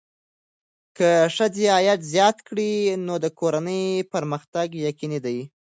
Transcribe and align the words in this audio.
که 0.97 1.09
ښځه 1.35 1.63
عاید 1.75 2.01
زیات 2.13 2.37
کړي، 2.47 2.71
نو 3.05 3.13
د 3.23 3.25
کورنۍ 3.39 3.85
پرمختګ 4.13 4.67
یقیني 4.87 5.19
دی. 5.25 5.37